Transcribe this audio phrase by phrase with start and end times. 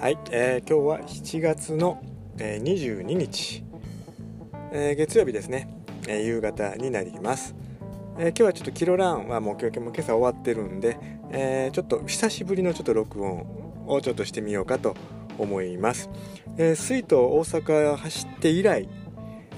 [0.00, 2.02] はい、えー、今日は7月の、
[2.38, 3.62] えー、22日、
[4.72, 5.68] えー、月曜日ですね、
[6.08, 7.54] えー、夕方になります、
[8.18, 10.96] えー、今日はちょっとキロランはもう今日も今朝終わってるんで、
[11.32, 13.46] えー、ちょっと久しぶりのちょっと録音
[13.86, 14.96] をちょっとしてみようかと
[15.36, 16.08] 思います、
[16.56, 18.88] えー、水と大阪走って以来、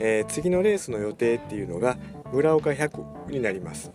[0.00, 1.96] えー、次のレースの予定っていうのが
[2.32, 3.92] 村岡100になります、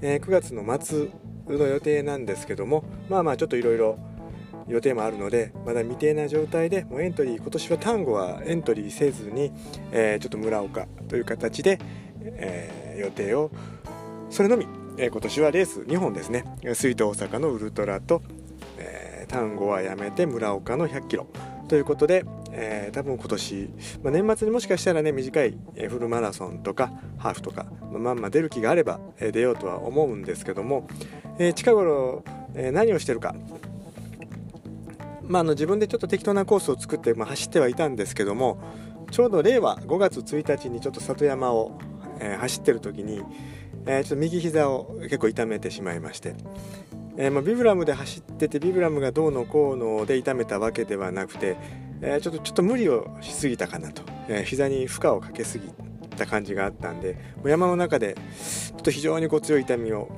[0.00, 1.10] えー、9月の末
[1.48, 3.98] の予定なんですけどもまあまあちょっといろいろ
[4.68, 9.52] 予定もあるのでまだ未定な状態でもうエントリー今年は単語はエントリーせずに、
[9.90, 11.78] えー、ちょっと村岡という形で、
[12.22, 13.50] えー、予定を
[14.30, 16.44] それのみ、えー、今年はレース2本ですね。
[16.62, 18.22] 水戸大阪のウルトラと、
[18.78, 21.26] えー、単語はやめて村岡の100キロ。
[21.68, 23.70] ということで、えー、多分今年、
[24.02, 25.56] まあ、年末にもしかしたらね短い
[25.88, 30.86] フルマラソンとかハーフとか、まんま出る気があれば、出ようとは思うんですけども、
[31.38, 33.34] えー、近頃、えー、何をしてるか。
[35.32, 38.58] まあ、あの自分でちょっと適当なコースを作って、まあ、走ってはいたんですけども
[39.10, 41.78] ちょうど令和5月1日にちょっと里山を、
[42.20, 43.22] えー、走ってる時に、
[43.86, 46.34] えー、ちょっと右膝を結構痛めてしまいまして、
[47.16, 51.56] えーまあ、ビブラムで走っててビブラムがどうのこうので痛めたわけではなくて、
[52.02, 55.66] え、ちょっとちょっと無理をしすぎたかなと、え、膝に負荷をかけすぎ
[56.14, 60.10] た感じがあったんでもう山の中でちょっと非常にこう強い痛みを、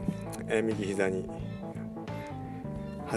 [0.48, 1.28] え、右膝に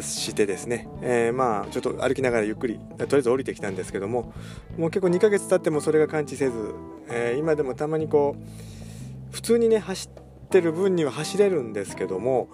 [0.01, 4.33] してですね、えー、まあちょっと歩きながらゆっくりとりあえず降りてきたんですけども
[4.77, 6.73] もう結構2ヶ月経ってもそれが感知せず、
[7.09, 12.49] えー、今でもたまにこう普通にね走ってる分には走れるんですけども、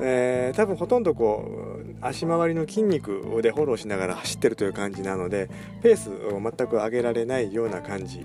[0.00, 5.50] えー、多分ほとんどこう足回りの筋肉でフォローしながら走ってるという感じなので
[5.82, 8.24] ペースを全く上げられないような感じ。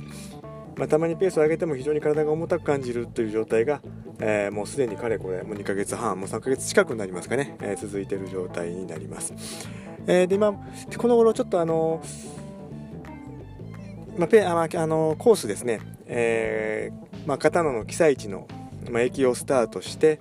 [0.77, 3.81] まあ、たまにペースを上げても非常に体が重たく感じるという状態が、
[4.19, 9.33] えー、もうすでにかれこれもう2ヶ月半もう3ヶ月近くになりますかね、えー、続いている状態になります、
[10.07, 10.53] えー、で今
[10.97, 12.01] この頃ちょっとあの
[14.17, 18.47] まあ、ペあ、まあ、のコースですね、えーまあ、片野の被災地の、
[18.89, 20.19] まあ、駅をスタートして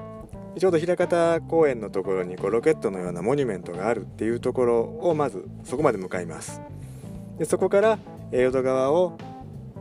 [0.59, 6.61] ちょうど枚方公園のところにこうロケットのようなモニュメントがあるっていうところをまずそこまで向かいます。
[7.39, 7.99] でそこから
[8.31, 9.19] 淀川を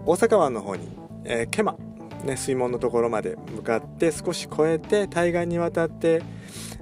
[0.05, 0.87] 大阪湾の方に、
[1.23, 1.77] えー、ケマ、
[2.23, 6.21] ね、水門のところまで向かって少し越えて対岸に渡って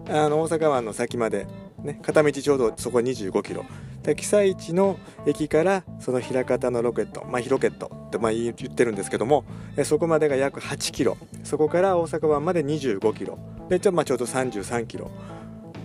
[0.10, 1.48] あの大阪湾の先まで、
[1.84, 3.66] ね、片道ちょうどそこ25キロ。
[4.02, 9.46] で被災地の駅からその枚方のロケット、まあ、ヒロケットってまあ言ってるんですけども
[9.84, 11.18] そこまでが約8キロ。
[11.44, 13.38] そこから大阪湾まで25キロ。
[13.70, 15.12] でちょ,、まあ、ちょうど33キロ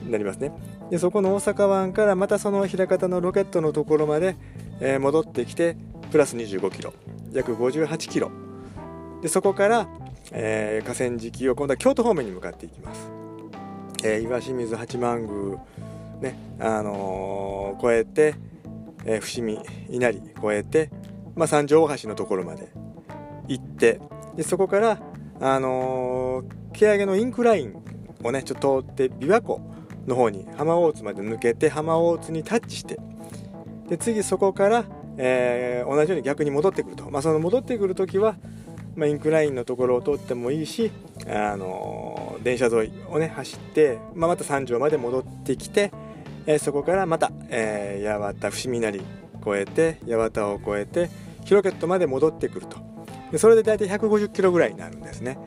[0.02, 0.52] になりますね。
[0.90, 4.36] でそこの大阪湾からまたその枚方のロケットのところまで、
[4.80, 5.76] えー、戻ってきて
[6.10, 6.94] プラス25キロ。
[7.36, 8.30] 約58キロ。
[9.22, 9.88] でそこから、
[10.32, 13.10] えー、河川敷を今度は京都方面に向かっていきます、
[14.04, 15.58] えー、岩清水八幡宮
[16.20, 18.34] ねあのー、越えて、
[19.04, 19.58] えー、伏見
[19.90, 20.90] 稲荷越えて、
[21.34, 22.68] まあ、三条大橋のところまで
[23.48, 24.00] 行って
[24.36, 24.98] でそこから
[25.40, 27.82] あのー、蹴上げのインクライン
[28.22, 29.60] をねちょっと通って琵琶湖
[30.06, 32.98] の方に浜大津まで抜けて浜大津にタッチして
[33.88, 34.84] で次そこから
[35.18, 38.36] えー、同じように逆に戻ってくると、まあ、その戻ってくる時は、
[38.94, 40.90] まあ、インクラインのところを通ってもいいし、
[41.26, 45.92] あのー、電車沿いをね走って、まあ、また三条まで戻ってきて、
[46.46, 49.02] えー、そこからまた、えー、八幡伏見なり
[49.40, 51.10] 越えて八幡を越えて
[51.44, 52.78] ヒロケットまで戻ってくると。
[53.30, 55.38] でそれで大体150キロぐらいになるんですね。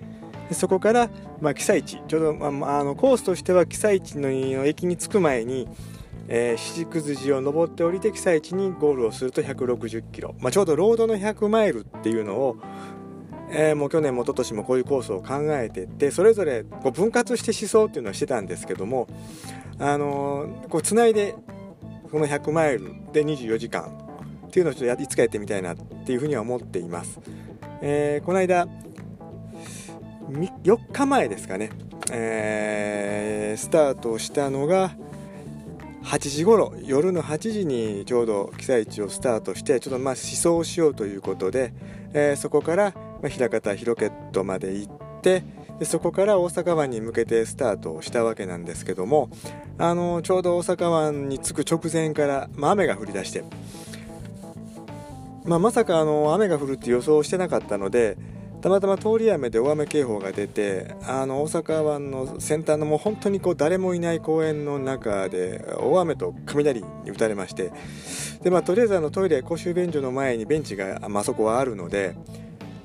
[0.50, 1.10] でそこから、
[1.40, 4.30] まあ、被災地ちょうど、まあ、あのコースとしては被災地の
[4.66, 5.68] 駅に着く前に
[6.32, 12.58] えー、七久寺を登って降りて被災地にゴールをすると160キロ、まあ、ちょうどロードの100マイルっていうのを、
[13.50, 19.08] えー、もう去年も一昨年もこういうコースを考えてってそれぞれこう分割して思想っていうのはしてたんですけども、
[19.80, 21.34] あのー、こうつないで
[22.12, 23.86] この100マイルで24時間
[24.46, 27.20] っていうのをちょっといつかやってみたいなっていうふうには思っています。
[27.82, 28.68] えー、この間
[30.30, 31.72] 4日前ですかね、
[32.12, 34.92] えー、スタートしたのが
[36.10, 41.72] 8時頃夜の8時にちょうど被災地をスタートしてちょっとまあ思想をしようということで、
[42.14, 45.44] えー、そこから枚方ヒロケットまで行って
[45.78, 49.30] でそこから大阪湾に向けてスタートをしたわけなんですけども
[49.78, 53.44] あのちょうど大阪湾に着く直前から、まあ、雨が降り出して、
[55.46, 58.18] まあ、まさかあの雨が降るって予想してなかったので
[58.62, 67.72] たまたま通り雨で大雨警報が出てあの大阪湾の先端のもう本当にこう誰もいない公園の中で大雨と雷に打たれまして
[68.42, 72.16] で、まあ、とりあえずあのトイレ公衆便所の前にベンチが、まあそこはあるので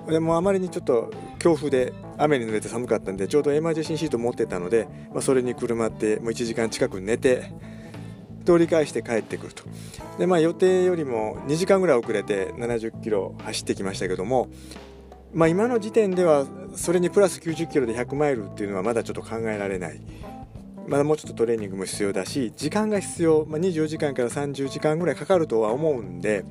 [0.08, 7.50] でもあまりにちょっと強風で雨に濡れて寒かったんでちょうどエマージェンシーシート持ってたので、まあ、それにくるまってもう1時間近く寝て
[8.44, 9.64] 通り返して帰ってくると。
[10.18, 14.48] で、まあ、予定よりも2時間ぐらい遅れて70キロ走ってきましたけども、
[15.34, 16.46] まあ、今の時点では
[16.76, 20.00] それにプラス90キロで100マイルっていうのはまだちょっと考えられない。
[20.86, 26.44] まだもうちょっとトレーニングも必要だし時間が必要、まあ、24時間から30時間ぐらいかかるとは思うんで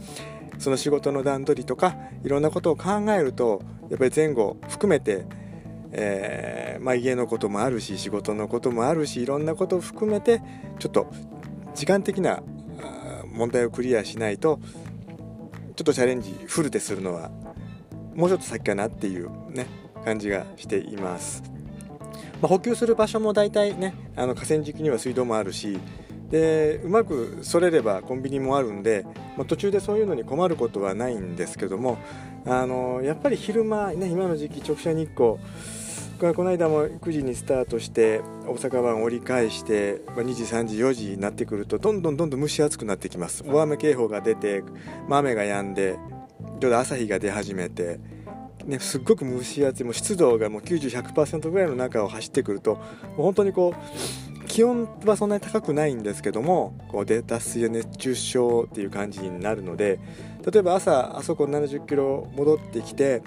[0.58, 5.26] その仕事の段取りとかいろんなことを考えるとやっぱり前後含めて、
[5.92, 10.42] えー、まあ、家のこともあるし仕事のこともあるしいろんなことを含めて
[10.80, 11.12] ちょっと
[11.76, 12.42] 時間的な
[13.32, 14.60] 問題をクリアしないと
[15.76, 17.32] ちょっとチャレンジフルでするのは
[18.16, 19.68] もうちょっと先かなっていうね
[20.04, 21.44] 感じがしています。
[22.42, 25.80] まあ、補給する場所も大体ねあの河川敷には水道もあるし
[26.30, 29.06] でうまくそれればコンビニもあるんで、
[29.38, 31.98] まあ、途中でそういうのに困ることはないんですけども
[32.46, 35.36] あのやっぱり昼間、ね、今の時期直射日光
[36.20, 44.64] がこの間も9時にスタートして大阪湾を折り返して、ま2時3時4時になってくるとどんどんどんどん蒸し暑くなってきます大雨警報が出て、
[45.08, 45.98] まあ、雨が止んで
[46.60, 48.00] ちょうど朝日が出始めて
[48.66, 52.80] ね、すっごく蒸し暑いもう湿度がもう90-100%ぐらいの中を走ってくるとも
[53.20, 60.00] う本当にこう気温はそんなに高くないんですけどもこう脱水や熱中症っていう感じになるので
[60.50, 63.24] 例えば朝あそこ70キロ戻ってきて、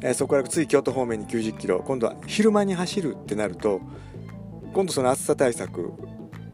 [0.00, 3.80] えー、そこから次京都方面に90キロ今度は昼間に走るってなると
[4.72, 5.92] 今度その暑さ対策、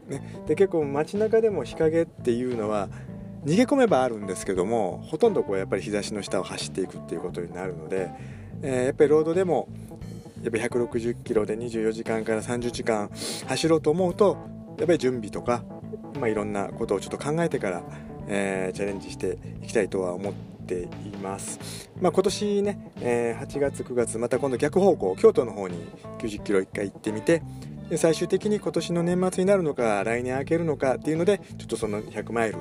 [0.07, 2.89] ね、で結構街中でも日陰っていうのは
[3.45, 8.09] 逃げ込めばあるんですけどもほとんどこうやっぱり日差しの下を走っていくっていうことになるので、
[8.63, 9.69] えー、やっぱりロードでも
[10.41, 13.09] やっぱり160キロで24時間から30時間
[13.47, 14.37] 走ろうと思うと
[14.77, 15.63] やっぱり準備とか、
[16.19, 17.83] まあ、いろんなことをちょっと考えてから、
[18.27, 20.33] えー、チャレンジしていきたいとは思っ
[20.65, 20.87] てい
[21.21, 25.77] ます、まあ、今年ね、えー、8月9月また今度逆方向京都の方に
[26.17, 27.43] 90キロ1回行ってみて
[27.89, 32.57] で最終的に今年の年末になるのか来年明けるのかっていうのでちょっとその100マイル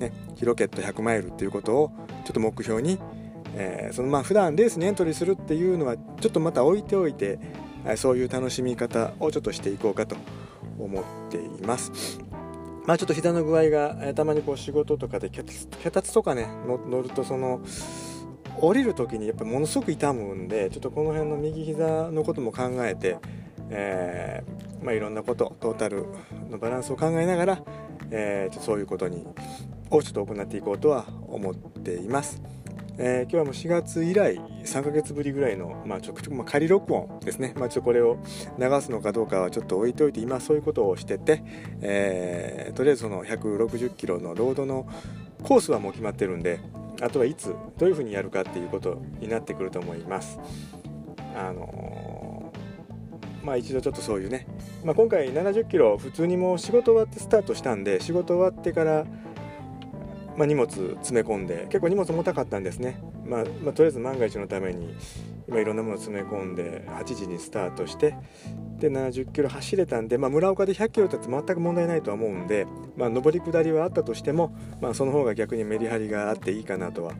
[0.00, 1.92] ね、ヒロケット100マイルっていうことを
[2.24, 2.98] ちょっと目標に、
[3.54, 7.38] えー、そのまあ普段レースにエントリーするっていうのはちょっとまた置いておいて
[7.96, 10.16] そういう楽しみ方をちょっとしていこうかと
[10.78, 12.20] 思っています。
[12.86, 17.60] まあちょっと膝の具合が、たまにこう仕事とかで脚立とかね乗るとその
[18.58, 23.18] 降りる時にやっぱものすごく痛むんでちょっとこの辺の右膝のことも考えて、
[23.70, 26.06] えー、まあ、いろんなことトータル
[26.50, 27.62] のバランスを考えながら、
[28.10, 29.26] えー、そういうことに
[29.90, 32.42] をちょっと行っていこうとは思っています。
[33.02, 38.18] えー、今日はもう4月以来3ヶ月ぶりぐらいの、まあ、ちょくちょく、ま、仮録音ですね、まあ、ちょっとこれを
[38.58, 41.42] 流すのかどうかはちょっと置いといて今そういうことをしてて、
[41.80, 44.86] えー、とりあえずその160キロのロードの
[45.42, 46.60] コースはもう決まってるんで
[47.00, 50.38] あとはいつどういうふうにやるかっていうことになってくると思います。
[51.34, 54.46] あのー、まあ一度ちょっとそういうね、
[54.84, 59.06] まあ、今回70キロ普通にもう仕事終わってスタートしたんで仕事終わってから
[60.40, 64.96] まあ、荷物詰め込んで結構荷物重たかったんですね、まあ、まあ、とりあえず万が一のために
[65.46, 68.16] 今いろんなもの詰め込んで8時にスタートして
[68.78, 72.66] で70キロ走れたんで、まあ、村岡で100キロだって全く問題ないとは思うんで、
[72.96, 77.12] まあ、上り下りはあったとしても、まあ、その方が逆にメリハリがあっていいかなとは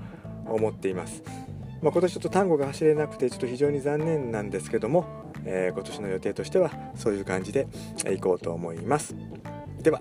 [0.46, 1.22] 思っています、
[1.82, 5.04] まあ、今年ちょっと単語が走れなくてちょっと非常に残念なんですけども、
[5.44, 7.68] えー、今年の予定としてはそういう感じで
[8.10, 9.14] いこうと思います。
[9.82, 10.00] では。